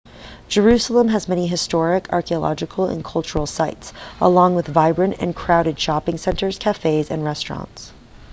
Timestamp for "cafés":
6.57-7.11